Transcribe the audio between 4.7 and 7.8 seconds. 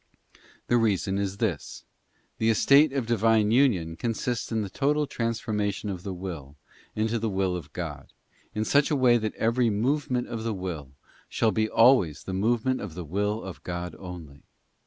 total transformation of the will into the will fect unionre Of